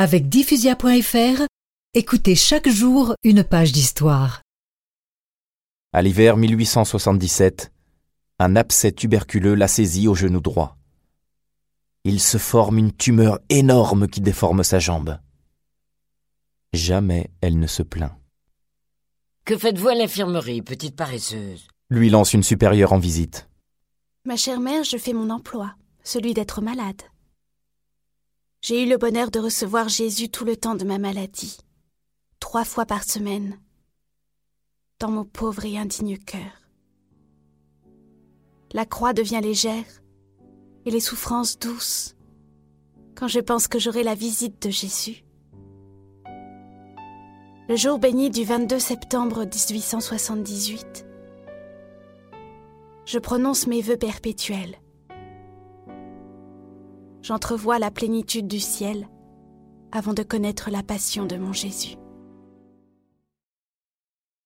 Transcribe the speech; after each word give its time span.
Avec 0.00 0.28
diffusia.fr, 0.28 1.42
écoutez 1.92 2.36
chaque 2.36 2.68
jour 2.68 3.16
une 3.24 3.42
page 3.42 3.72
d'histoire. 3.72 4.42
À 5.92 6.02
l'hiver 6.02 6.36
1877, 6.36 7.72
un 8.38 8.54
abcès 8.54 8.92
tuberculeux 8.92 9.56
l'a 9.56 9.66
saisi 9.66 10.06
au 10.06 10.14
genou 10.14 10.38
droit. 10.38 10.76
Il 12.04 12.20
se 12.20 12.38
forme 12.38 12.78
une 12.78 12.92
tumeur 12.92 13.40
énorme 13.48 14.06
qui 14.06 14.20
déforme 14.20 14.62
sa 14.62 14.78
jambe. 14.78 15.18
Jamais 16.72 17.32
elle 17.40 17.58
ne 17.58 17.66
se 17.66 17.82
plaint. 17.82 18.12
Que 19.44 19.58
faites-vous 19.58 19.88
à 19.88 19.96
l'infirmerie, 19.96 20.62
petite 20.62 20.94
paresseuse? 20.94 21.66
Lui 21.90 22.08
lance 22.08 22.34
une 22.34 22.44
supérieure 22.44 22.92
en 22.92 23.00
visite. 23.00 23.48
Ma 24.24 24.36
chère 24.36 24.60
mère, 24.60 24.84
je 24.84 24.96
fais 24.96 25.12
mon 25.12 25.30
emploi, 25.30 25.74
celui 26.04 26.34
d'être 26.34 26.60
malade. 26.60 27.02
J'ai 28.68 28.82
eu 28.82 28.86
le 28.86 28.98
bonheur 28.98 29.30
de 29.30 29.38
recevoir 29.38 29.88
Jésus 29.88 30.28
tout 30.28 30.44
le 30.44 30.54
temps 30.54 30.74
de 30.74 30.84
ma 30.84 30.98
maladie, 30.98 31.56
trois 32.38 32.66
fois 32.66 32.84
par 32.84 33.02
semaine, 33.02 33.58
dans 34.98 35.10
mon 35.10 35.24
pauvre 35.24 35.64
et 35.64 35.78
indigne 35.78 36.18
cœur. 36.18 36.68
La 38.74 38.84
croix 38.84 39.14
devient 39.14 39.40
légère 39.42 39.86
et 40.84 40.90
les 40.90 41.00
souffrances 41.00 41.58
douces 41.58 42.14
quand 43.14 43.26
je 43.26 43.40
pense 43.40 43.68
que 43.68 43.78
j'aurai 43.78 44.02
la 44.02 44.14
visite 44.14 44.60
de 44.60 44.68
Jésus. 44.68 45.24
Le 47.70 47.76
jour 47.76 47.98
béni 47.98 48.28
du 48.28 48.44
22 48.44 48.78
septembre 48.78 49.46
1878, 49.46 51.06
je 53.06 53.18
prononce 53.18 53.66
mes 53.66 53.80
vœux 53.80 53.96
perpétuels 53.96 54.76
j'entrevois 57.28 57.78
la 57.78 57.90
plénitude 57.90 58.48
du 58.48 58.58
ciel 58.58 59.06
avant 59.92 60.14
de 60.14 60.22
connaître 60.22 60.70
la 60.70 60.82
passion 60.82 61.26
de 61.26 61.36
mon 61.36 61.52
Jésus. 61.52 61.96